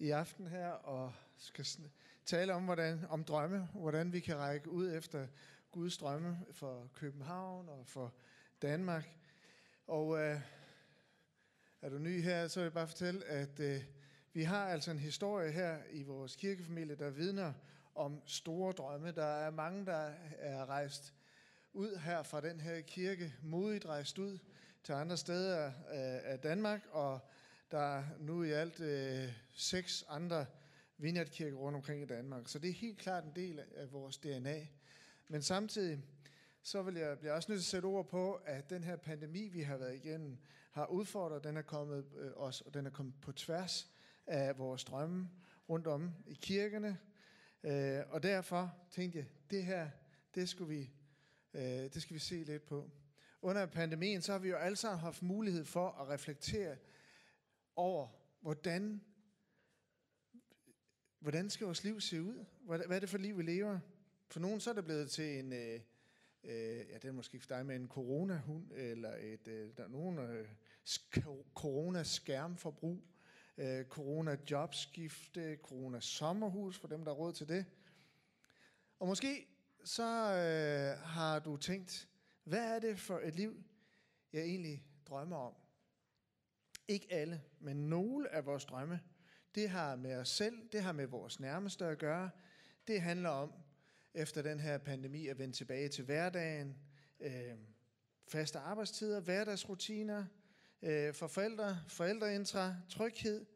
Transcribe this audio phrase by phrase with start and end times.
[0.00, 1.66] i aften her og skal
[2.24, 5.26] tale om, hvordan, om drømme, hvordan vi kan række ud efter
[5.70, 8.14] Guds drømme for København og for
[8.62, 9.10] Danmark.
[9.86, 10.40] Og øh,
[11.82, 13.82] er du ny her, så vil jeg bare fortælle, at øh,
[14.32, 17.52] vi har altså en historie her i vores kirkefamilie, der vidner
[17.94, 19.12] om store drømme.
[19.12, 21.14] Der er mange, der er rejst
[21.72, 24.38] ud her fra den her kirke, modigt rejst ud
[24.82, 25.72] til andre steder øh,
[26.32, 27.20] af Danmark, og
[27.70, 30.46] der er nu i alt øh, seks andre
[30.98, 32.48] vineyardkirker rundt omkring i Danmark.
[32.48, 34.66] Så det er helt klart en del af vores DNA.
[35.28, 36.04] Men samtidig
[36.62, 39.48] så vil jeg blive også nødt til at sætte ord på, at den her pandemi,
[39.48, 40.38] vi har været igennem,
[40.70, 43.90] har udfordret, den er kommet øh, os, og den er kommet på tværs
[44.26, 45.30] af vores drømme
[45.68, 46.98] rundt om i kirkerne.
[47.64, 49.90] Øh, og derfor tænkte jeg, det her,
[50.34, 50.90] det skulle vi,
[51.54, 52.90] øh, det skal vi se lidt på.
[53.42, 56.76] Under pandemien, så har vi jo alle sammen haft mulighed for at reflektere
[57.76, 58.08] over,
[58.40, 59.04] hvordan,
[61.18, 62.44] hvordan skal vores liv se ud?
[62.60, 63.78] Hvad er det for liv, vi lever?
[64.28, 65.80] For nogen så er det blevet til en, øh,
[66.44, 69.88] øh, ja, det er måske for dig med en coronahund, eller et, øh, der er
[69.88, 70.48] nogen øh,
[70.88, 73.02] sk- coronaskærmforbrug,
[73.56, 77.66] øh, corona-jobskifte, corona-sommerhus, for dem, der har råd til det.
[78.98, 79.46] Og måske
[79.84, 82.08] så øh, har du tænkt,
[82.44, 83.64] hvad er det for et liv,
[84.32, 85.54] jeg egentlig drømmer om?
[86.90, 89.00] Ikke alle, men nogle af vores drømme,
[89.54, 92.30] det har med os selv, det har med vores nærmeste at gøre.
[92.86, 93.52] Det handler om,
[94.14, 96.76] efter den her pandemi, at vende tilbage til hverdagen,
[97.20, 97.54] øh,
[98.28, 100.24] faste arbejdstider, hverdagsrutiner,
[100.82, 103.46] øh, for forældre, forældreintra, tryghed,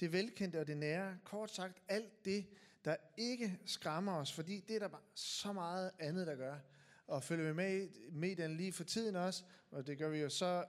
[0.00, 1.18] det velkendte og det nære.
[1.24, 2.46] Kort sagt, alt det,
[2.84, 6.58] der ikke skræmmer os, fordi det er der bare så meget andet, der gør.
[7.06, 10.28] Og følger vi med i medierne lige for tiden også, og det gør vi jo,
[10.28, 10.64] så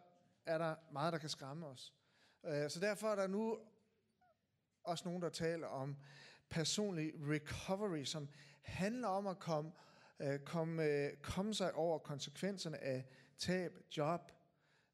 [0.46, 1.95] er der meget, der kan skræmme os.
[2.46, 3.60] Øh, så derfor er der nu
[4.84, 5.96] også nogen, der taler om
[6.50, 8.30] personlig recovery, som
[8.62, 9.72] handler om at komme,
[10.20, 13.06] øh, komme, øh, komme sig over konsekvenserne af
[13.38, 14.32] tab, job,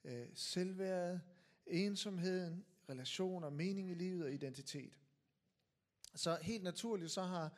[0.04, 1.20] øh, selvværd,
[1.68, 4.94] ensomheden, relationer, mening i livet og identitet.
[6.16, 7.52] Så helt naturligt så har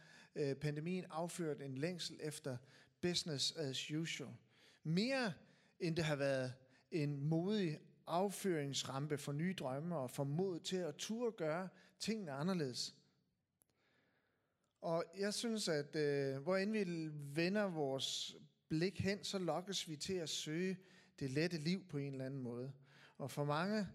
[0.62, 2.58] pandemien afført en længsel efter
[3.02, 4.30] business as usual.
[4.84, 5.34] Mere
[5.80, 6.54] end det har været
[6.92, 11.70] en modig afføringsrampe for nye drømme og for mod til at turde gøre
[12.00, 12.96] tingene anderledes.
[14.82, 18.36] Og jeg synes, at øh, hvor end vi vender vores
[18.70, 20.78] blik hen, så lokkes vi til at søge
[21.20, 22.72] det lette liv på en eller anden måde.
[23.18, 23.88] Og for mange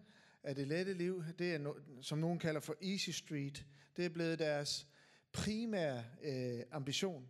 [0.42, 4.08] er det lette liv, det er, no, som nogen kalder for easy street, det er
[4.08, 4.88] blevet deres
[5.32, 7.28] primære øh, ambition.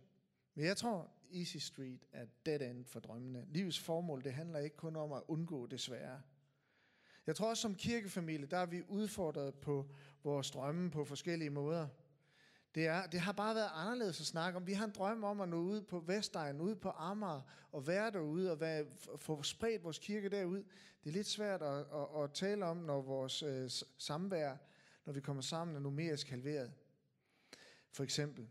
[0.55, 3.45] Men jeg tror, easy street er dead end for drømmene.
[3.49, 6.21] Livets formål, det handler ikke kun om at undgå det svære.
[7.29, 9.89] Jeg tror også som kirkefamilie, der er vi udfordret på
[10.23, 11.87] vores drømme på forskellige måder.
[12.75, 14.67] Det, er, det har bare været anderledes at snakke om.
[14.67, 17.41] Vi har en drøm om at nå ud på Vestegn, ud på Amager,
[17.71, 18.85] og være derude, og være,
[19.17, 20.63] få spredt vores kirke derud.
[21.03, 24.55] Det er lidt svært at, at, at tale om, når vores øh, samvær,
[25.05, 26.71] når vi kommer sammen, er numerisk halveret.
[27.91, 28.47] For eksempel.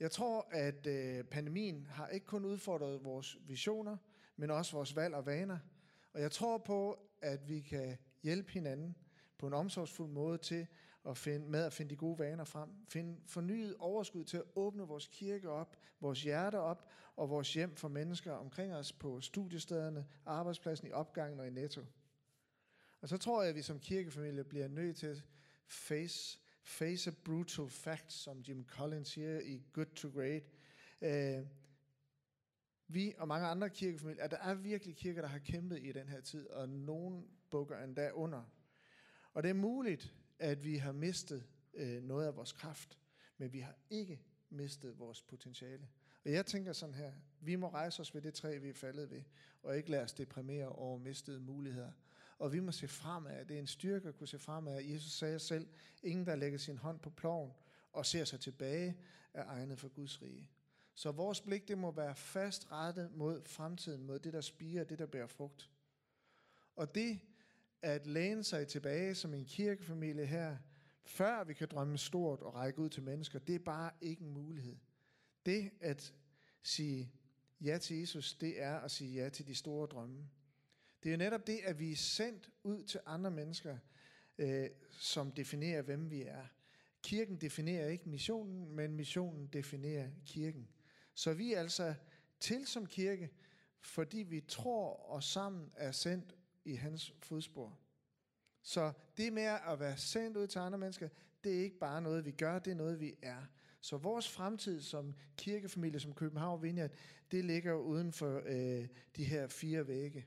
[0.00, 3.96] Jeg tror, at øh, pandemien har ikke kun udfordret vores visioner,
[4.36, 5.58] men også vores valg og vaner.
[6.12, 8.96] Og jeg tror på, at vi kan hjælpe hinanden
[9.38, 10.66] på en omsorgsfuld måde til
[11.08, 12.68] at finde, med at finde de gode vaner frem.
[12.88, 17.76] Finde fornyet overskud til at åbne vores kirke op, vores hjerte op og vores hjem
[17.76, 21.84] for mennesker omkring os på studiestederne, arbejdspladsen, i opgangen og i netto.
[23.00, 25.24] Og så tror jeg, at vi som kirkefamilie bliver nødt til at
[25.66, 30.42] face, face a brutal fact, som Jim Collins siger i Good to Great.
[31.00, 31.46] Øh,
[32.88, 36.08] vi og mange andre kirkefamilier, at der er virkelig kirker, der har kæmpet i den
[36.08, 38.42] her tid, og nogen bukker endda under.
[39.32, 42.98] Og det er muligt, at vi har mistet øh, noget af vores kraft,
[43.38, 44.20] men vi har ikke
[44.50, 45.88] mistet vores potentiale.
[46.24, 49.10] Og jeg tænker sådan her, vi må rejse os ved det træ, vi er faldet
[49.10, 49.22] ved,
[49.62, 51.92] og ikke lade os deprimere over mistede muligheder.
[52.38, 53.44] Og vi må se fremad.
[53.44, 54.82] Det er en styrke at kunne se fremad.
[54.82, 55.68] Jesus sagde selv,
[56.02, 57.52] ingen der lægger sin hånd på ploven
[57.92, 58.96] og ser sig tilbage,
[59.34, 60.50] er egnet for Guds rige.
[60.94, 64.98] Så vores blik, det må være fast rettet mod fremtiden, mod det, der spiger, det,
[64.98, 65.70] der bærer frugt.
[66.76, 67.20] Og det
[67.82, 70.56] at læne sig tilbage som en kirkefamilie her
[71.04, 74.30] før vi kan drømme stort og række ud til mennesker, det er bare ikke en
[74.30, 74.76] mulighed.
[75.46, 76.14] Det at
[76.62, 77.12] sige
[77.60, 80.28] ja til Jesus, det er at sige ja til de store drømme.
[81.02, 83.78] Det er netop det, at vi er sendt ud til andre mennesker,
[84.38, 86.46] øh, som definerer, hvem vi er.
[87.02, 90.68] Kirken definerer ikke missionen, men missionen definerer kirken.
[91.14, 91.94] Så vi er altså
[92.40, 93.30] til som kirke,
[93.80, 97.78] fordi vi tror og sammen er sendt i hans fodspor.
[98.62, 101.08] Så det med at være sendt ud til andre mennesker,
[101.44, 103.42] det er ikke bare noget, vi gør, det er noget, vi er.
[103.80, 106.90] Så vores fremtid som kirkefamilie, som København Vineyard,
[107.30, 110.26] det ligger uden for øh, de her fire vægge.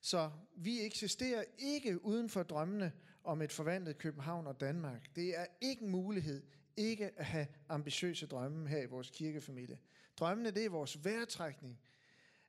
[0.00, 2.92] Så vi eksisterer ikke uden for drømmene
[3.24, 5.16] om et forvandlet København og Danmark.
[5.16, 6.42] Det er ikke en mulighed
[6.76, 9.78] ikke at have ambitiøse drømme her i vores kirkefamilie.
[10.16, 11.80] Drømmene, det er vores væretrækning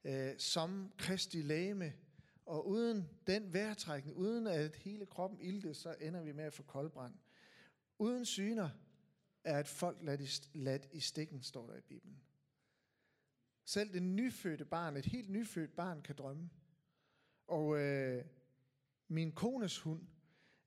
[0.03, 1.93] øh, som Kristi læme,
[2.45, 6.63] og uden den væretrækning, uden at hele kroppen ilte, så ender vi med at få
[6.63, 7.13] koldbrand.
[7.99, 8.69] Uden syner
[9.43, 12.21] er et folk ladt i, ladt i stikken, står der i Bibelen.
[13.65, 16.49] Selv det nyfødte barn, et helt nyfødt barn, kan drømme.
[17.47, 18.25] Og øh,
[19.07, 20.01] min kones hund,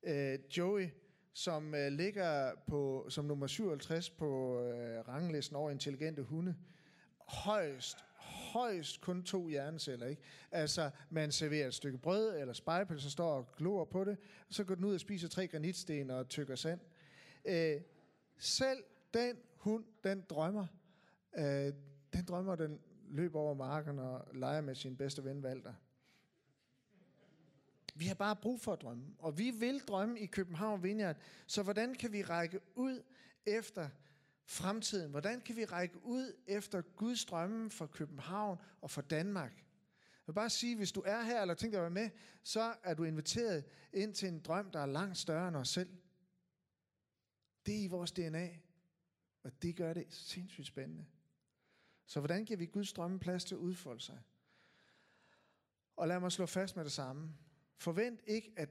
[0.02, 0.88] øh, Joey,
[1.32, 6.54] som øh, ligger på, som nummer 57 på øh, ranglisten over intelligente hunde,
[7.18, 7.96] højst,
[8.52, 10.06] højst kun to hjerneceller.
[10.06, 10.22] Ikke?
[10.50, 14.16] Altså, man serverer et stykke brød eller spejpølse, så står og glor på det,
[14.48, 16.80] og så går den ud og spiser tre granitsten og tykker sand.
[17.44, 17.80] Øh,
[18.38, 18.84] selv
[19.14, 20.66] den hund, den drømmer.
[21.38, 21.72] Øh,
[22.12, 25.72] den drømmer, den løber over marken og leger med sin bedste ven Walter.
[28.00, 29.14] Vi har bare brug for at drømme.
[29.18, 31.16] Og vi vil drømme i København Vineyard.
[31.46, 33.02] Så hvordan kan vi række ud
[33.46, 33.88] efter
[34.44, 35.10] fremtiden?
[35.10, 39.56] Hvordan kan vi række ud efter Guds drømme for København og for Danmark?
[39.56, 42.10] Jeg vil bare sige, hvis du er her eller tænker at være med,
[42.42, 45.90] så er du inviteret ind til en drøm, der er langt større end os selv.
[47.66, 48.48] Det er i vores DNA.
[49.42, 51.06] Og det gør det sindssygt spændende.
[52.06, 54.18] Så hvordan giver vi Guds drømme plads til at udfolde sig?
[55.96, 57.34] Og lad mig slå fast med det samme.
[57.80, 58.68] Forvent ikke, at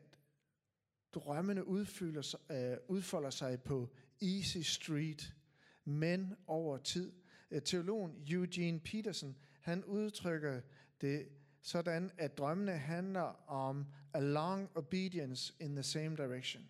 [1.14, 3.90] drømmene udfylder sig, øh, udfolder sig på
[4.22, 5.36] easy street,
[5.86, 7.14] men over tid.
[7.52, 10.62] Øh, teologen Eugene Peterson, han udtrykker
[11.02, 11.30] det
[11.62, 16.70] sådan, at drømmene handler om a long obedience in the same direction.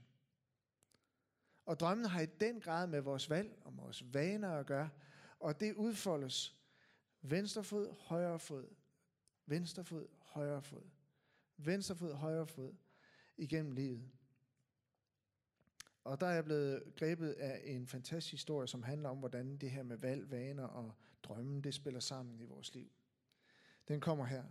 [1.65, 4.89] Og drømmen har i den grad med vores valg og vores vaner at gøre,
[5.39, 6.55] og det udfoldes
[7.21, 8.65] venstre fod, højre fod,
[9.45, 10.98] venstre fod, højre fod.
[11.65, 12.73] Venstre fod, højre fod
[13.37, 14.09] igennem livet.
[16.03, 19.71] Og der er jeg blevet grebet af en fantastisk historie, som handler om, hvordan det
[19.71, 22.91] her med valg, vaner og drømme, det spiller sammen i vores liv.
[23.87, 24.43] Den kommer her.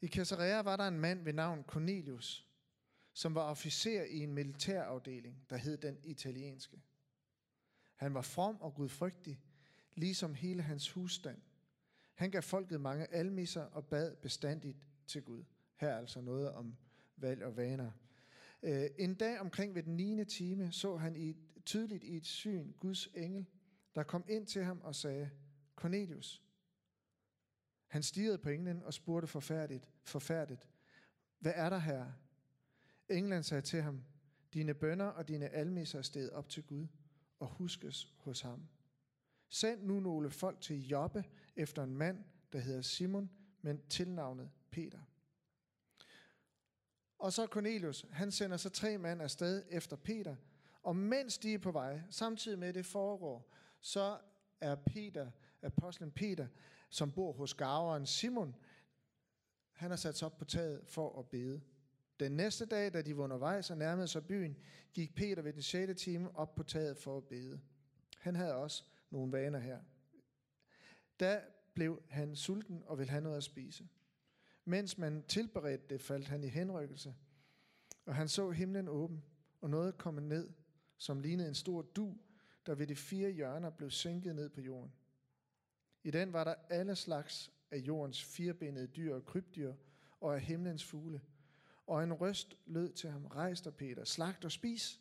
[0.00, 2.46] I Caesarea var der en mand ved navn Cornelius,
[3.12, 6.82] som var officer i en militærafdeling, der hed den italienske.
[7.94, 9.40] Han var from og gudfrygtig,
[9.94, 11.42] ligesom hele hans husstand.
[12.14, 15.44] Han gav folket mange almisser og bad bestandigt til Gud.
[15.82, 16.76] Her er altså noget om
[17.16, 17.90] valg og vaner.
[18.62, 20.24] Øh, en dag omkring ved den 9.
[20.24, 23.46] time så han i, tydeligt i et syn Guds engel,
[23.94, 25.30] der kom ind til ham og sagde,
[25.76, 26.42] Cornelius.
[27.86, 30.68] Han stirrede på englen og spurgte forfærdigt, forfærdigt,
[31.38, 32.12] hvad er der her?
[33.08, 34.04] Englen sagde til ham,
[34.54, 36.86] dine bønder og dine almisser er steget op til Gud
[37.38, 38.68] og huskes hos ham.
[39.48, 41.24] Send nu nogle folk til Jobbe
[41.56, 43.30] efter en mand, der hedder Simon,
[43.62, 44.98] men tilnavnet Peter.
[47.22, 50.36] Og så Cornelius, han sender så tre mænd afsted efter Peter.
[50.82, 54.18] Og mens de er på vej, samtidig med det foregår, så
[54.60, 55.30] er Peter,
[55.62, 56.46] apostlen Peter,
[56.90, 58.56] som bor hos gaveren Simon,
[59.72, 61.60] han har sat sig op på taget for at bede.
[62.20, 64.56] Den næste dag, da de var undervejs og nærmede sig byen,
[64.92, 66.02] gik Peter ved den 6.
[66.02, 67.60] time op på taget for at bede.
[68.18, 69.78] Han havde også nogle vaner her.
[71.20, 71.40] Da
[71.74, 73.88] blev han sulten og ville have noget at spise.
[74.64, 77.14] Mens man tilberedte det, faldt han i henrykkelse,
[78.06, 79.24] og han så himlen åben,
[79.60, 80.50] og noget kom ned,
[80.96, 82.16] som lignede en stor du,
[82.66, 84.92] der ved de fire hjørner blev sænket ned på jorden.
[86.04, 89.74] I den var der alle slags af jordens firebenede dyr og krybdyr,
[90.20, 91.20] og af himlens fugle.
[91.86, 95.00] Og en røst lød til ham, rejs dig Peter, slagt og spis.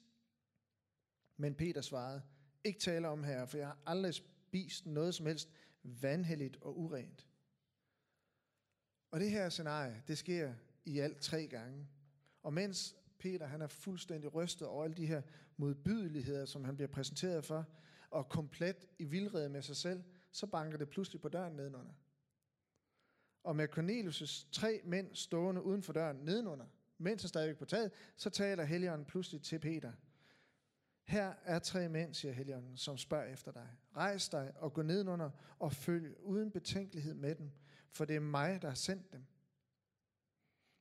[1.38, 2.22] Men Peter svarede,
[2.64, 5.50] ikke tale om her, for jeg har aldrig spist noget som helst
[5.84, 7.28] vanhelligt og urent.
[9.12, 10.54] Og det her scenarie, det sker
[10.86, 11.88] i alt tre gange.
[12.44, 15.22] Og mens Peter han er fuldstændig rystet over alle de her
[15.58, 17.66] modbydeligheder, som han bliver præsenteret for,
[18.10, 21.92] og komplet i vildrede med sig selv, så banker det pludselig på døren nedenunder.
[23.44, 26.66] Og med Cornelius' tre mænd stående uden for døren nedenunder,
[26.98, 29.92] mens han stadigvæk på taget, så taler Helligånden pludselig til Peter.
[31.04, 33.68] Her er tre mænd, siger Helligånden, som spørger efter dig.
[33.96, 37.52] Rejs dig og gå nedenunder og følg uden betænkelighed med dem,
[37.92, 39.26] for det er mig, der har sendt dem.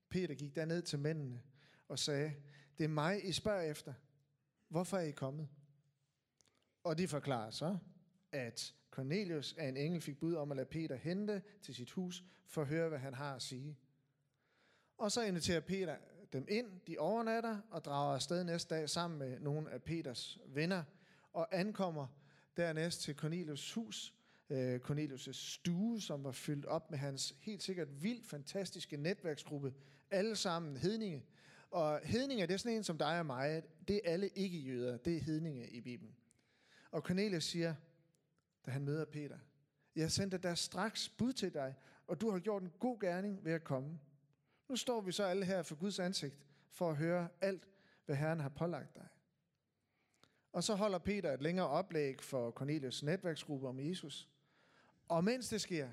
[0.08, 1.42] Peter gik derned til mændene
[1.88, 2.34] og sagde,
[2.78, 3.94] det er mig, I spørger efter.
[4.68, 5.48] Hvorfor er I kommet?
[6.84, 7.78] Og de forklarer så,
[8.32, 12.24] at Cornelius af en engel fik bud om at lade Peter hente til sit hus
[12.46, 13.78] for at høre, hvad han har at sige.
[14.98, 15.96] Og så inviterer Peter
[16.32, 20.84] dem ind, de overnatter og drager afsted næste dag sammen med nogle af Peters venner
[21.32, 22.06] og ankommer
[22.56, 24.14] dernæst til Cornelius hus,
[24.50, 29.74] øh, Cornelius' stue, som var fyldt op med hans helt sikkert vildt fantastiske netværksgruppe,
[30.10, 31.24] alle sammen hedninge.
[31.70, 35.16] Og hedninge, det er sådan en som dig og mig, det er alle ikke-jøder, det
[35.16, 36.16] er hedninge i Bibelen.
[36.90, 37.74] Og Cornelius siger,
[38.66, 39.38] da han møder Peter,
[39.96, 41.74] jeg sendte der straks bud til dig,
[42.06, 43.98] og du har gjort en god gerning ved at komme.
[44.68, 46.34] Nu står vi så alle her for Guds ansigt,
[46.70, 47.68] for at høre alt,
[48.06, 49.08] hvad Herren har pålagt dig.
[50.52, 54.28] Og så holder Peter et længere oplæg for Cornelius netværksgruppe om Jesus.
[55.10, 55.88] Og mens det sker,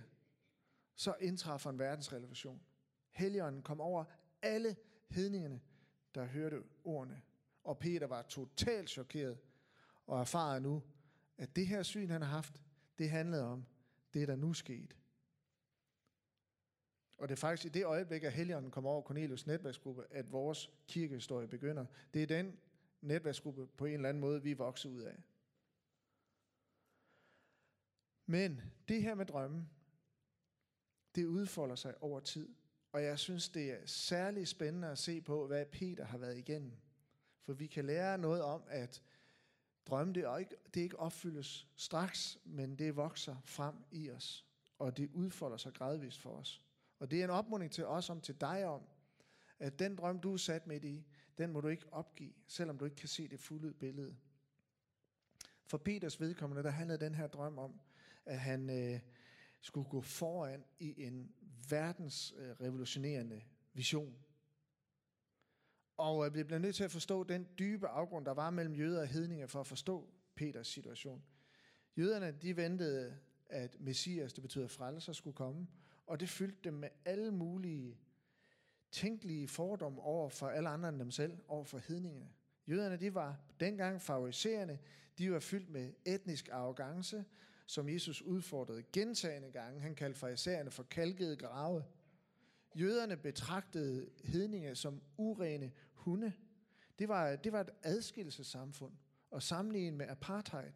[0.95, 2.61] så indtræffer en verdensrevolution.
[3.11, 4.05] Helligånden kom over
[4.41, 4.75] alle
[5.09, 5.61] hedningerne,
[6.15, 7.21] der hørte ordene.
[7.63, 9.37] Og Peter var totalt chokeret
[10.07, 10.83] og erfarede nu,
[11.37, 12.61] at det her syn, han har haft,
[12.97, 13.65] det handlede om
[14.13, 14.95] det, der nu skete.
[17.17, 20.71] Og det er faktisk i det øjeblik, at Helligånden kommer over Cornelius netværksgruppe, at vores
[20.87, 21.85] kirkehistorie begynder.
[22.13, 22.59] Det er den
[23.01, 25.23] netværksgruppe på en eller anden måde, vi er vokset ud af.
[28.27, 29.69] Men det her med drømmen,
[31.15, 32.49] det udfolder sig over tid.
[32.91, 36.71] Og jeg synes, det er særlig spændende at se på, hvad Peter har været igennem.
[37.41, 39.01] For vi kan lære noget om, at
[39.85, 44.45] drømme, det, er ikke, det ikke opfyldes straks, men det vokser frem i os.
[44.79, 46.61] Og det udfolder sig gradvist for os.
[46.99, 48.81] Og det er en opmuntring til os om til dig om,
[49.59, 51.05] at den drøm, du er sat midt i,
[51.37, 54.15] den må du ikke opgive, selvom du ikke kan se det fulde billede.
[55.65, 57.79] For Peters vedkommende, der handlede den her drøm om,
[58.27, 58.99] at han øh,
[59.61, 61.31] skulle gå foran i en
[61.69, 63.41] verdensrevolutionerende øh,
[63.73, 64.15] vision.
[65.97, 69.01] Og øh, vi bliver nødt til at forstå den dybe afgrund, der var mellem jøder
[69.01, 71.23] og hedninger, for at forstå Peters situation.
[71.97, 73.17] Jøderne, de ventede,
[73.49, 75.67] at Messias, det betyder frelser, skulle komme,
[76.07, 77.99] og det fyldte dem med alle mulige
[78.91, 82.29] tænkelige fordomme over for alle andre end dem selv, over for hedningerne.
[82.67, 84.79] Jøderne, de var dengang favoriserende,
[85.17, 87.25] de var fyldt med etnisk arrogance,
[87.67, 89.81] som Jesus udfordrede gentagende gange.
[89.81, 91.83] Han kaldte farisæerne for kalkede grave.
[92.75, 96.33] Jøderne betragtede hedninge som urene hunde.
[96.99, 98.93] Det var, det var et adskillelsessamfund
[99.31, 100.73] og sammenlignet med apartheid.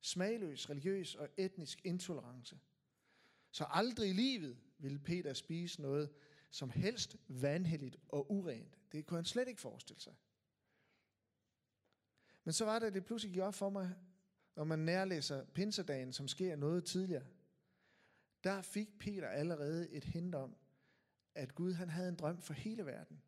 [0.00, 2.58] Smagløs, religiøs og etnisk intolerance.
[3.50, 6.10] Så aldrig i livet ville Peter spise noget
[6.50, 8.78] som helst vanhelligt og urent.
[8.92, 10.14] Det kunne han slet ikke forestille sig.
[12.44, 13.94] Men så var det, det pludselig gik op for mig,
[14.56, 17.26] når man nærlæser pinsedagen, som sker noget tidligere.
[18.44, 20.56] Der fik Peter allerede et hint om,
[21.34, 23.22] at Gud han havde en drøm for hele verden.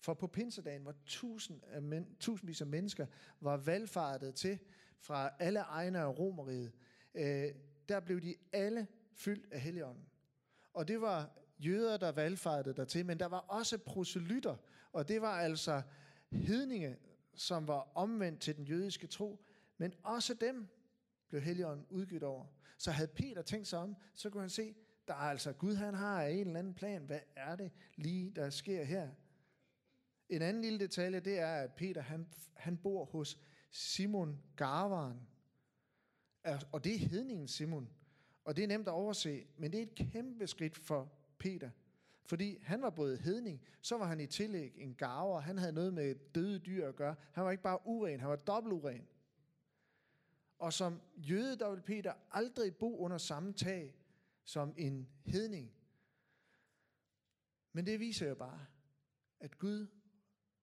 [0.00, 3.06] For på pinsedagen, hvor tusind af men, tusindvis af mennesker
[3.40, 4.58] var valgfartet til
[4.98, 6.72] fra alle egne af Romeriet,
[7.14, 7.54] øh,
[7.88, 10.04] der blev de alle fyldt af Helligånden.
[10.72, 14.56] Og det var jøder, der valgfartede dertil, men der var også proselytter,
[14.92, 15.82] og det var altså
[16.30, 16.96] hedninge,
[17.34, 19.44] som var omvendt til den jødiske tro,
[19.78, 20.68] men også dem
[21.28, 22.46] blev Helligånden udgivet over.
[22.78, 24.74] Så havde Peter tænkt sig om, så kunne han se,
[25.08, 27.02] der er altså Gud, han har en eller anden plan.
[27.02, 29.08] Hvad er det lige, der sker her?
[30.28, 33.38] En anden lille detalje, det er, at Peter han, han bor hos
[33.70, 35.20] Simon Garvaren.
[36.72, 37.88] Og det er hedningen Simon.
[38.44, 41.70] Og det er nemt at overse, men det er et kæmpe skridt for Peter.
[42.24, 45.94] Fordi han var både hedning, så var han i tillæg en garver, han havde noget
[45.94, 47.14] med døde dyr at gøre.
[47.32, 49.06] Han var ikke bare uren, han var dobbelt uren.
[50.58, 53.94] Og som jøde, der vil Peter aldrig bo under samme tag
[54.44, 55.72] som en hedning.
[57.72, 58.66] Men det viser jo bare,
[59.40, 59.86] at Gud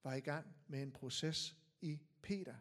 [0.03, 2.55] var i gang med en proces i Peter.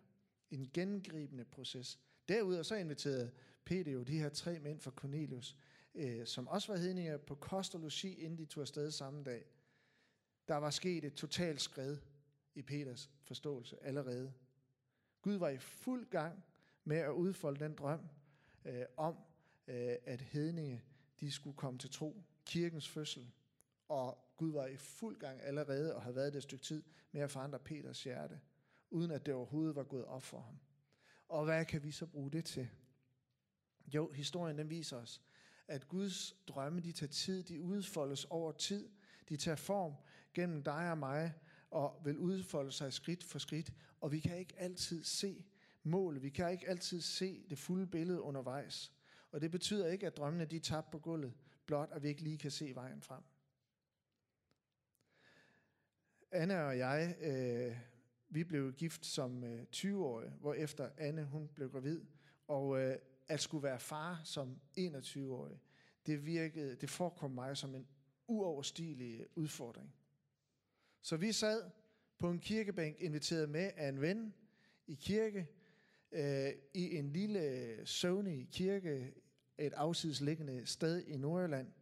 [0.51, 1.99] En gengribende proces.
[2.29, 3.33] Derudover så inviterede
[3.65, 5.57] Peter jo de her tre mænd fra Cornelius,
[5.95, 9.45] øh, som også var hedninger på kost og logi, inden de tog afsted samme dag.
[10.49, 11.99] Der var sket et totalt skred
[12.55, 14.33] i Peters forståelse allerede.
[15.23, 16.45] Gud var i fuld gang
[16.85, 18.09] med at udfolde den drøm
[18.65, 19.17] øh, om,
[19.67, 20.85] øh, at hedninge
[21.21, 22.23] de skulle komme til tro.
[22.47, 23.31] Kirkens fødsel.
[23.89, 27.21] Og Gud var i fuld gang allerede og havde været det et stykke tid med
[27.21, 28.41] at forandre Peters hjerte,
[28.91, 30.59] uden at det overhovedet var gået op for ham.
[31.29, 32.69] Og hvad kan vi så bruge det til?
[33.95, 35.23] Jo, historien den viser os,
[35.69, 38.89] at Guds drømme, de tager tid, de udfoldes over tid,
[39.29, 39.95] de tager form
[40.35, 41.35] gennem dig og mig,
[41.71, 45.45] og vil udfolde sig skridt for skridt, og vi kan ikke altid se
[45.85, 46.23] mål.
[46.23, 48.93] Vi kan ikke altid se det fulde billede undervejs.
[49.31, 51.35] Og det betyder ikke, at drømmene de er tabt på gulvet,
[51.67, 53.23] blot at vi ikke lige kan se vejen frem.
[56.31, 57.77] Anna og jeg, øh,
[58.29, 62.05] vi blev gift som øh, 20-årige, hvor efter Anne hun blev gravid,
[62.49, 62.97] og øh,
[63.29, 65.61] at skulle være far som 21-årig,
[66.07, 67.87] det virkede, det forekom mig som en
[68.27, 69.95] uoverstigelig udfordring.
[71.03, 71.71] Så vi sad
[72.19, 74.35] på en kirkebænk, inviteret med af en ven
[74.87, 75.49] i kirke,
[76.15, 79.15] øh, i en lille søvnig kirke,
[79.59, 81.73] et afsidesliggende sted i Nordjylland.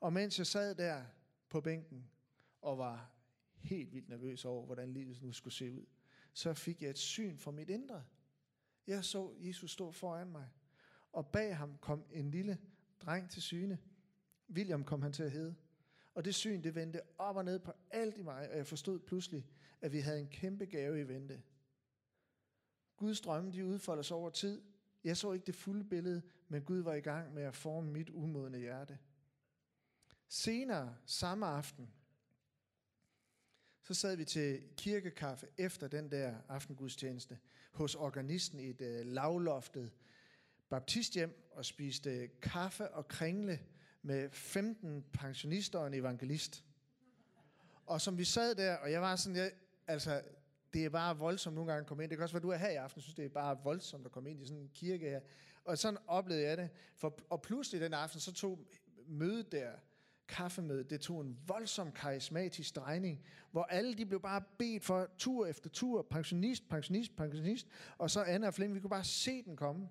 [0.00, 1.04] Og mens jeg sad der
[1.48, 2.08] på bænken
[2.62, 3.10] og var
[3.56, 5.86] helt vildt nervøs over, hvordan livet nu skulle se ud,
[6.32, 8.04] så fik jeg et syn for mit indre.
[8.86, 10.48] Jeg så Jesus stå foran mig,
[11.12, 12.58] og bag ham kom en lille
[13.00, 13.78] dreng til syne.
[14.50, 15.54] William kom han til at hedde.
[16.14, 18.98] Og det syn, det vendte op og ned på alt i mig, og jeg forstod
[18.98, 19.46] pludselig,
[19.80, 21.42] at vi havde en kæmpe gave i vente.
[23.04, 24.62] Guds drømme, de udfolder sig over tid.
[25.04, 28.10] Jeg så ikke det fulde billede, men Gud var i gang med at forme mit
[28.10, 28.98] umodne hjerte.
[30.28, 31.90] Senere samme aften,
[33.82, 37.38] så sad vi til kirkekaffe efter den der aftengudstjeneste
[37.72, 39.90] hos organisten i et øh, lavloftet
[40.68, 43.60] baptisthjem og spiste kaffe og kringle
[44.02, 46.64] med 15 pensionister og en evangelist.
[47.86, 49.52] Og som vi sad der, og jeg var sådan, jeg,
[49.86, 50.22] altså,
[50.74, 52.10] det er bare voldsomt nogle gange at komme ind.
[52.10, 54.12] Det kan også være, du er her i aften, synes det er bare voldsomt at
[54.12, 55.20] komme ind i sådan en kirke her.
[55.64, 56.70] Og sådan oplevede jeg det.
[56.96, 58.58] For, og pludselig den aften, så tog
[59.06, 59.70] mødet der,
[60.28, 65.46] kaffemødet, det tog en voldsom karismatisk drejning, hvor alle de blev bare bedt for tur
[65.46, 67.66] efter tur, pensionist, pensionist, pensionist,
[67.98, 69.88] og så Anna og Flemming, vi kunne bare se den komme.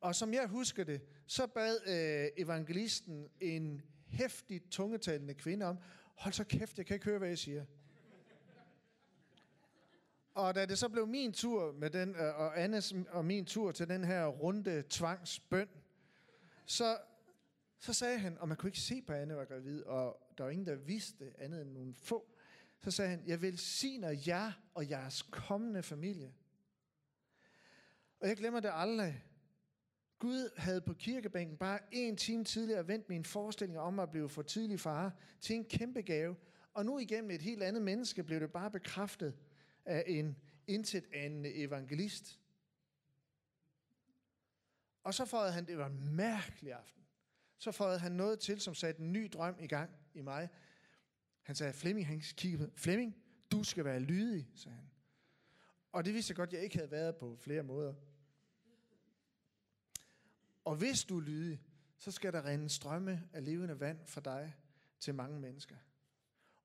[0.00, 5.78] Og som jeg husker det, så bad øh, evangelisten en hæftig tungetalende kvinde om,
[6.14, 7.64] hold så kæft, jeg kan ikke høre, hvad jeg siger.
[10.34, 13.72] Og da det så blev min tur med den, øh, og Annes og min tur
[13.72, 15.68] til den her runde tvangsbøn,
[16.66, 16.98] så,
[17.78, 20.50] så sagde han, og man kunne ikke se på Anne var gravid, og der var
[20.50, 22.26] ingen, der vidste andet end nogle få.
[22.80, 26.34] Så sagde han, jeg velsigner jer og jeres kommende familie.
[28.20, 29.24] Og jeg glemmer det aldrig.
[30.18, 34.42] Gud havde på kirkebænken bare en time tidligere vendt min forestilling om at blive for
[34.42, 36.36] tidlig far til en kæmpe gave.
[36.74, 39.34] Og nu igennem et helt andet menneske blev det bare bekræftet
[39.84, 42.40] af en intet anende evangelist.
[45.02, 47.02] Og så fåede han, det var en mærkelig aften,
[47.58, 50.48] så fåede han noget til, som satte en ny drøm i gang i mig.
[51.42, 53.16] Han sagde, Flemming, han kiggede på, Flemming,
[53.50, 54.90] du skal være lydig, sagde han.
[55.92, 57.94] Og det vidste jeg godt, jeg ikke havde været på flere måder.
[60.64, 61.60] Og hvis du er lydig,
[61.98, 64.54] så skal der rende strømme af levende vand for dig
[65.00, 65.76] til mange mennesker.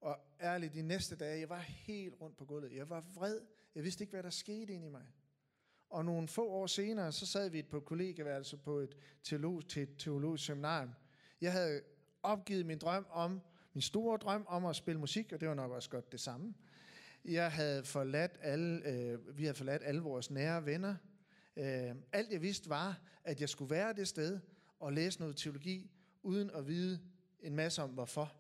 [0.02, 2.74] Og ærligt, de næste dage, jeg var helt rundt på gulvet.
[2.74, 3.40] Jeg var vred.
[3.76, 5.06] Jeg vidste ikke, hvad der skete ind i mig.
[5.90, 9.84] Og nogle få år senere, så sad vi på et kollegeværelse på et teolog, til
[9.84, 10.90] et teologisk seminarium.
[11.42, 11.82] Jeg havde
[12.24, 13.42] opgivet min drøm om,
[13.74, 16.54] min store drøm om at spille musik, og det var nok også godt det samme.
[17.26, 20.96] Jeg havde forladt alle, øh, vi havde forladt alle vores nære venner.
[21.56, 24.40] Øh, alt jeg vidste var, at jeg skulle være det sted
[24.80, 25.92] og læse noget teologi,
[26.24, 27.00] uden at vide
[27.40, 28.34] en masse om hvorfor.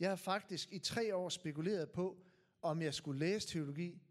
[0.00, 2.22] Jeg har faktisk i tre år spekuleret på,
[2.62, 4.02] om jeg skulle læse teologi,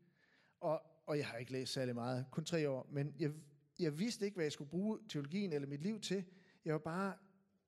[0.59, 3.31] og, og jeg har ikke læst særlig meget, kun tre år, men jeg,
[3.79, 6.25] jeg vidste ikke, hvad jeg skulle bruge teologien eller mit liv til.
[6.65, 7.13] Jeg var bare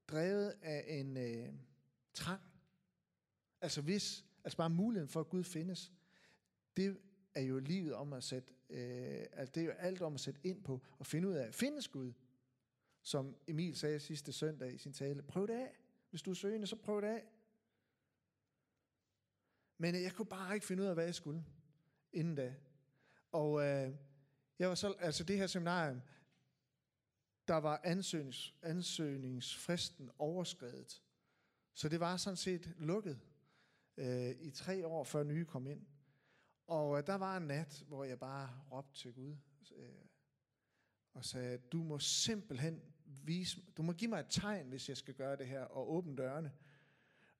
[0.07, 1.53] drevet af en øh,
[2.13, 2.41] trang.
[3.61, 5.91] Altså hvis, altså bare muligheden for, at Gud findes,
[6.77, 6.97] det
[7.35, 10.39] er jo livet om at sætte, øh, altså det er jo alt om at sætte
[10.43, 12.13] ind på og finde ud af, findes Gud?
[13.01, 15.71] Som Emil sagde sidste søndag i sin tale, prøv det af.
[16.09, 17.23] Hvis du er søgende, så prøv det af.
[19.77, 21.45] Men øh, jeg kunne bare ikke finde ud af, hvad jeg skulle
[22.13, 22.55] inden da.
[23.31, 23.93] Og øh,
[24.59, 26.01] jeg var så, altså det her seminarium,
[27.47, 31.01] der var ansøgnings, ansøgningsfristen overskredet.
[31.73, 33.19] Så det var sådan set lukket
[33.97, 35.85] øh, i tre år, før nye kom ind.
[36.67, 39.35] Og øh, der var en nat, hvor jeg bare råbte til Gud
[39.75, 39.89] øh,
[41.13, 45.13] og sagde, du må simpelthen vise, du må give mig et tegn, hvis jeg skal
[45.13, 46.51] gøre det her, og åbne dørene.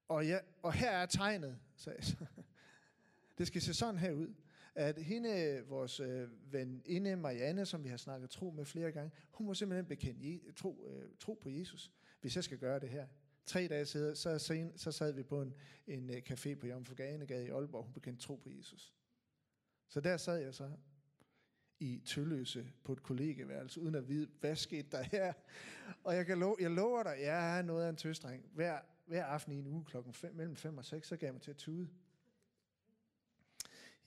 [0.07, 2.25] Og, jeg, og her er tegnet, sagde jeg så.
[3.37, 4.33] Det skal se sådan her ud.
[4.75, 9.47] At hende, vores øh, veninde Marianne, som vi har snakket tro med flere gange, hun
[9.47, 13.07] må simpelthen bekende tro, øh, tro på Jesus, hvis jeg skal gøre det her.
[13.45, 15.53] Tre dage siden, så, så, så sad vi på en,
[15.87, 18.93] en øh, café på Jomfruganegade i Aalborg, hun bekendte tro på Jesus.
[19.87, 20.71] Så der sad jeg så
[21.79, 25.33] i Tølløse på et kollegeværelse, uden at vide, hvad skete der her.
[26.03, 28.45] Og jeg, kan love, jeg lover dig, jeg er noget af en tøstreng.
[28.53, 31.33] Hver, hver aften i en uge klokken 5, mellem 5 og 6, så gav jeg
[31.33, 31.89] mig til at tude.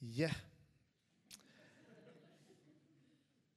[0.01, 0.31] Ja.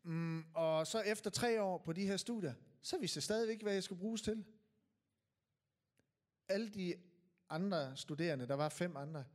[0.04, 3.64] Mm, og så efter tre år på de her studier, så vidste jeg stadigvæk ikke,
[3.64, 4.46] hvad jeg skulle bruges til.
[6.48, 6.96] Alle de
[7.50, 9.26] andre studerende, der var fem andre,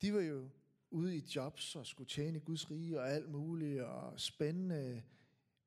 [0.00, 0.50] de var jo
[0.90, 5.02] ude i jobs og skulle tjene Guds rige og alt muligt og spændende.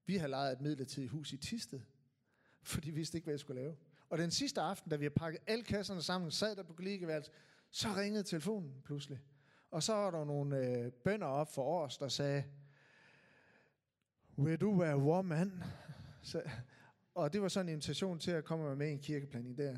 [0.05, 1.81] Vi har lejet et midlertidigt hus i Tisted,
[2.69, 3.77] for de vidste ikke, hvad jeg skulle lave.
[4.09, 7.33] Og den sidste aften, da vi har pakket alle kasserne sammen, sad der på kollegeværelset,
[7.69, 9.19] så ringede telefonen pludselig.
[9.71, 12.43] Og så var der nogle øh, bønder op for os, der sagde,
[14.37, 15.63] Will du være woman?
[16.21, 16.41] Så,
[17.15, 19.77] og det var sådan en invitation til at komme med i en kirkeplanning der.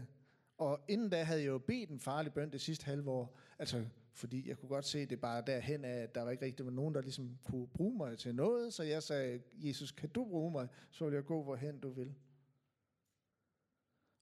[0.57, 3.37] Og inden da havde jeg jo bedt en farlig bøn det sidste halve år.
[3.59, 6.65] Altså, fordi jeg kunne godt se det bare derhen af, at der var ikke rigtig
[6.65, 8.73] var nogen, der ligesom kunne bruge mig til noget.
[8.73, 10.67] Så jeg sagde, Jesus, kan du bruge mig?
[10.91, 12.15] Så vil jeg gå, hvorhen du vil.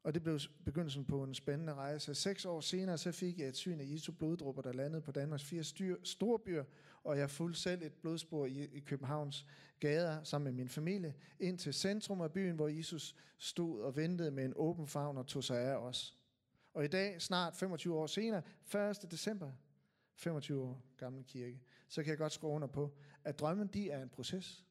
[0.04, 2.16] Og det blev begyndelsen på en spændende rejse.
[2.16, 5.44] Seks år senere så fik jeg et syn af Jesu bloddrupper, der landede på Danmarks
[5.44, 6.64] fire styr, store byer,
[7.04, 9.46] og jeg fulgte selv et blodspor i, i Københavns
[9.80, 14.32] gader sammen med min familie, ind til centrum af byen, hvor Jesus stod og ventede
[14.32, 16.18] med en åben favn og tog sig af os.
[16.74, 18.42] Og i dag, snart 25 år senere,
[18.76, 19.12] 1.
[19.12, 19.52] december,
[20.16, 24.02] 25 år gammel kirke, så kan jeg godt skrive under på, at drømmen de er
[24.02, 24.66] en proces.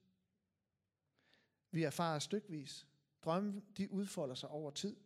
[1.70, 2.86] Vi erfarer stykvis.
[3.24, 4.96] Drømmen de udfolder sig over tid.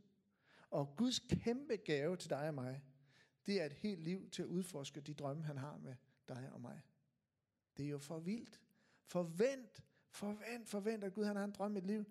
[0.70, 2.83] Og Guds kæmpe gave til dig og mig,
[3.46, 5.94] det er et helt liv til at udforske de drømme, han har med
[6.28, 6.80] dig og mig.
[7.76, 8.61] Det er jo for vildt.
[9.04, 12.04] Forvent, forvent, forvent, at Gud han har en drøm i et liv.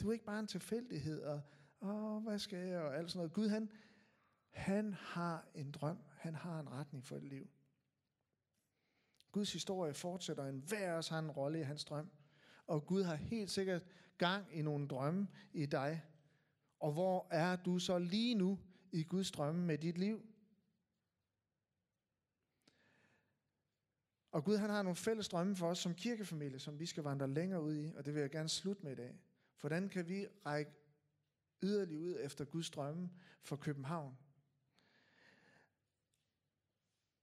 [0.00, 1.42] Du er ikke bare en tilfældighed, og
[1.80, 3.32] åh, hvad skal jeg, og alt sådan noget.
[3.32, 3.70] Gud, han,
[4.50, 5.98] han har en drøm.
[6.16, 7.50] Han har en retning for et liv.
[9.32, 10.46] Guds historie fortsætter.
[10.46, 12.10] En hver os har en rolle i hans drøm.
[12.66, 13.86] Og Gud har helt sikkert
[14.18, 16.02] gang i nogle drømme i dig.
[16.80, 18.58] Og hvor er du så lige nu
[18.92, 20.22] i Guds drømme med dit liv?
[24.30, 27.28] Og Gud han har nogle fælles drømme for os som kirkefamilie, som vi skal vandre
[27.28, 29.18] længere ud i, og det vil jeg gerne slutte med i dag.
[29.60, 30.72] Hvordan kan vi række
[31.62, 33.10] yderligere ud efter Guds drømme
[33.42, 34.18] for København?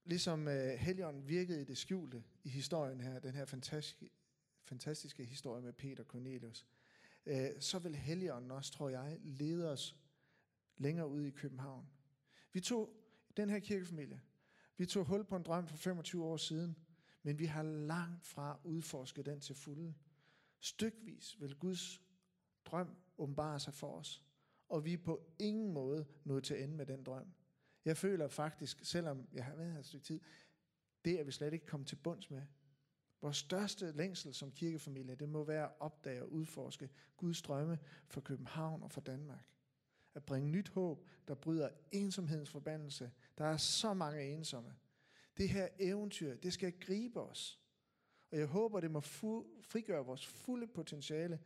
[0.04, 4.10] Ligesom øh, uh, Helion virkede i det skjulte i historien her, den her fantastiske,
[4.64, 6.66] fantastiske historie med Peter Cornelius,
[7.26, 9.96] uh, så vil Helligånden også, tror jeg, lede os
[10.76, 11.86] længere ud i København.
[12.52, 12.90] Vi tog
[13.36, 14.20] den her kirkefamilie,
[14.76, 16.76] vi tog hul på en drøm for 25 år siden,
[17.22, 19.94] men vi har langt fra udforsket den til fulde.
[20.60, 22.02] Stykvis vil Guds
[22.64, 24.24] drøm åbenbare sig for os,
[24.68, 27.32] og vi er på ingen måde nået til ende med den drøm.
[27.84, 30.20] Jeg føler faktisk, selvom jeg har været her et stykke tid,
[31.04, 32.42] det er vi slet ikke kommet til bunds med.
[33.26, 38.20] Vores største længsel som kirkefamilie, det må være at opdage og udforske Guds drømme for
[38.20, 39.44] København og for Danmark.
[40.14, 43.10] At bringe nyt håb, der bryder ensomhedens forbandelse.
[43.38, 44.74] Der er så mange ensomme.
[45.36, 47.60] Det her eventyr, det skal gribe os.
[48.30, 51.40] Og jeg håber, det må fu- frigøre vores fulde potentiale,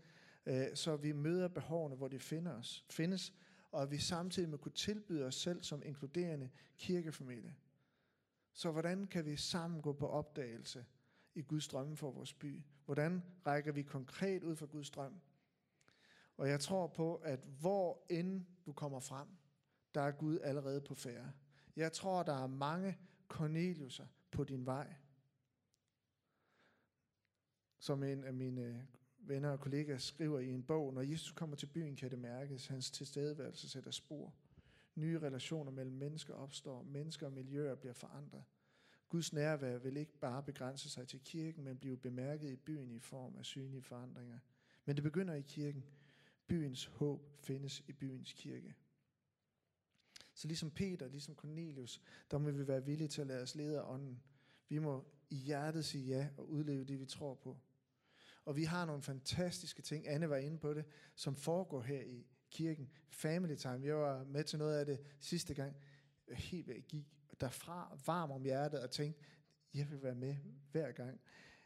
[0.47, 3.35] øh, så vi møder behovene, hvor de finder os, findes,
[3.73, 7.57] og at vi samtidig må kunne tilbyde os selv som inkluderende kirkefamilie.
[8.53, 10.85] Så hvordan kan vi sammen gå på opdagelse
[11.35, 12.63] i Guds drømme for vores by?
[12.85, 15.21] Hvordan rækker vi konkret ud for Guds drøm?
[16.37, 19.29] Og jeg tror på, at hvor end du kommer frem,
[19.95, 21.33] der er Gud allerede på færre.
[21.77, 24.95] Jeg tror, der er mange Corneliuser på din vej.
[27.79, 28.77] Som en af mine øh,
[29.19, 32.67] venner og kollegaer skriver i en bog, når Jesus kommer til byen, kan det mærkes,
[32.67, 34.35] hans tilstedeværelse sætter spor.
[34.95, 38.45] Nye relationer mellem mennesker opstår, mennesker og miljøer bliver forandret.
[39.11, 42.99] Guds nærvær vil ikke bare begrænse sig til kirken, men blive bemærket i byen i
[42.99, 44.39] form af synlige forandringer.
[44.85, 45.85] Men det begynder i kirken.
[46.47, 48.75] Byens håb findes i byens kirke.
[50.35, 53.81] Så ligesom Peter, ligesom Cornelius, der må vi være villige til at lade os lede
[53.81, 54.23] af ånden.
[54.69, 57.59] Vi må i hjertet sige ja og udleve det, vi tror på.
[58.45, 62.27] Og vi har nogle fantastiske ting, Anne var inde på det, som foregår her i
[62.51, 62.91] kirken.
[63.09, 63.87] Family time.
[63.87, 65.77] Jeg var med til noget af det sidste gang.
[66.31, 67.05] Helt ved at give
[67.41, 69.19] derfra varm om hjertet og tænke,
[69.75, 70.37] jeg vil være med
[70.73, 71.21] hver gang.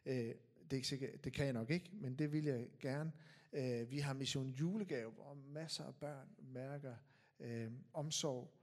[0.07, 3.12] Øh, det, er ikke sikkert, det kan jeg nok ikke, men det vil jeg gerne.
[3.53, 6.94] Øh, vi har mission julegave, hvor masser af børn mærker
[7.40, 8.55] øh, omsorg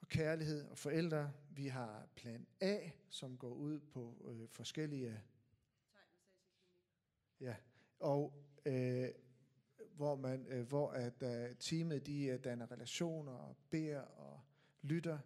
[0.00, 1.32] og kærlighed og forældre.
[1.50, 5.20] Vi har plan A, som går ud på øh, forskellige...
[7.40, 7.54] Ja,
[7.98, 9.08] og øh,
[9.96, 14.40] hvor, man, øh, hvor at, øh, teamet de øh, danner relationer og beder og
[14.82, 15.18] lytter.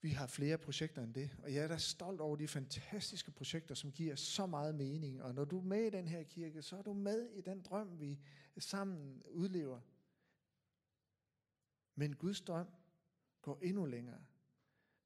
[0.00, 3.74] Vi har flere projekter end det, og jeg er da stolt over de fantastiske projekter,
[3.74, 5.22] som giver så meget mening.
[5.22, 7.62] Og når du er med i den her kirke, så er du med i den
[7.62, 8.18] drøm, vi
[8.58, 9.80] sammen udlever.
[11.94, 12.68] Men Guds drøm
[13.42, 14.24] går endnu længere.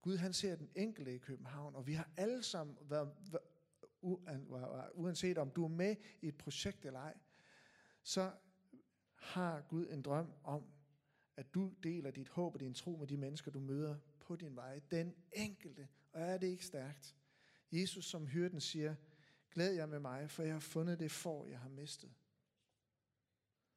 [0.03, 3.14] Gud han ser den enkelte i København, og vi har alle sammen været,
[4.95, 7.19] uanset om du er med i et projekt eller ej,
[8.03, 8.33] så
[9.14, 10.64] har Gud en drøm om,
[11.40, 14.57] at du deler dit håb og din tro med de mennesker, du møder på din
[14.57, 14.81] vej.
[14.90, 15.88] Den enkelte.
[16.12, 17.16] Og er det ikke stærkt?
[17.72, 18.94] Jesus som hyrden siger,
[19.50, 22.11] glæd jer med mig, for jeg har fundet det for, jeg har mistet.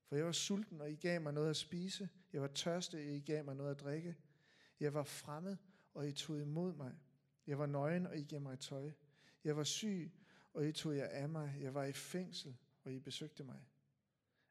[0.05, 2.09] For jeg var sulten, og I gav mig noget at spise.
[2.33, 4.15] Jeg var tørstig, og I gav mig noget at drikke.
[4.79, 5.57] Jeg var fremmed,
[5.93, 6.95] og I tog imod mig.
[7.47, 8.91] Jeg var nøgen, og I gav mig tøj.
[9.43, 10.11] Jeg var syg,
[10.53, 11.57] og I tog jer af mig.
[11.61, 13.59] Jeg var i fængsel, og I besøgte mig.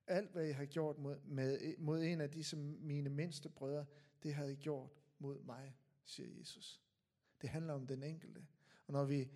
[0.06, 3.86] Alt, hvad I har gjort mod, med, mod en af disse mine mindste brødre,
[4.22, 6.82] det har I gjort mod mig, siger Jesus.
[7.40, 8.46] Det handler om den enkelte.
[8.86, 9.30] Og når vi,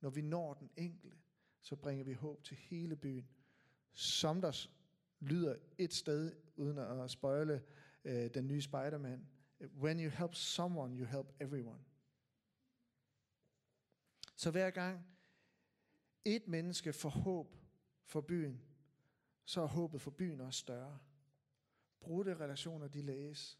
[0.00, 1.16] når vi når den enkelte,
[1.60, 3.28] så bringer vi håb til hele byen.
[3.92, 4.68] Som der
[5.20, 7.62] lyder et sted, uden at spøjle
[8.04, 9.28] øh, den nye Spider-Man.
[9.60, 11.84] When you help someone, you help everyone.
[14.36, 15.06] Så hver gang
[16.24, 17.56] et menneske får håb
[18.04, 18.62] for byen,
[19.44, 20.98] så er håbet for byen også større.
[22.00, 23.58] Brudte relationer, de læges.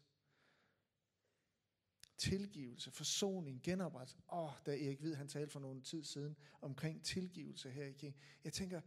[2.17, 4.17] Tilgivelse, forsoning, genopret.
[4.31, 7.91] Åh, oh, da Erik Hvid, han talte for nogle tid siden omkring tilgivelse her i
[7.91, 8.15] King.
[8.43, 8.81] Jeg tænker,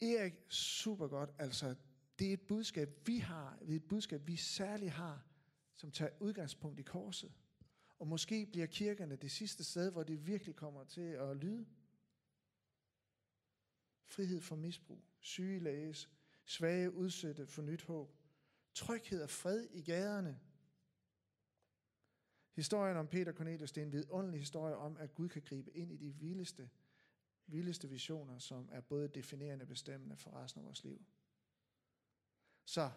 [0.00, 1.30] Erik, super godt.
[1.38, 1.74] Altså,
[2.18, 3.58] det er et budskab, vi har.
[3.60, 5.26] Det er et budskab, vi særligt har,
[5.74, 7.32] som tager udgangspunkt i korset.
[7.98, 11.66] Og måske bliver kirkerne det sidste sted, hvor det virkelig kommer til at lyde.
[14.06, 16.10] Frihed fra misbrug, syge læges,
[16.44, 18.16] svage udsætte for nyt håb,
[18.74, 20.40] tryghed og fred i gaderne.
[22.52, 25.92] Historien om Peter Cornelius, det er en vidunderlig historie om, at Gud kan gribe ind
[25.92, 26.70] i de vildeste,
[27.46, 31.04] vildeste visioner, som er både definerende og bestemmende for resten af vores liv.
[32.64, 32.90] Så,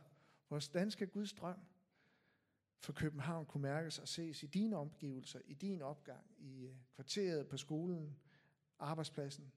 [0.48, 1.60] hvordan skal Guds drøm
[2.80, 7.48] for København kunne mærkes og ses i dine omgivelser, i din opgang, i øh, kvarteret,
[7.48, 8.20] på skolen,
[8.80, 9.52] arbejdspladsen,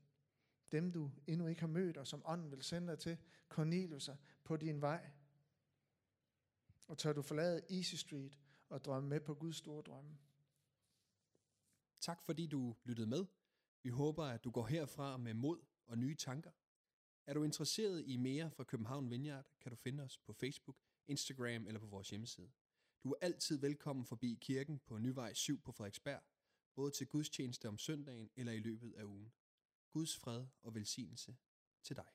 [0.73, 4.57] dem du endnu ikke har mødt, og som ånden vil sende dig til, Corneliuser, på
[4.57, 5.11] din vej.
[6.89, 10.19] Og tør du forlade Easy Street og drømme med på Guds store drømme.
[12.01, 13.27] Tak fordi du lyttede med.
[13.83, 16.51] Vi håber, at du går herfra med mod og nye tanker.
[17.27, 21.67] Er du interesseret i mere fra København Vineyard, kan du finde os på Facebook, Instagram
[21.67, 22.51] eller på vores hjemmeside.
[23.05, 26.23] Du er altid velkommen forbi kirken på Nyvej 7 på Frederiksberg,
[26.75, 29.33] både til gudstjeneste om søndagen eller i løbet af ugen.
[29.93, 31.37] Guds fred og velsignelse
[31.83, 32.13] til dig.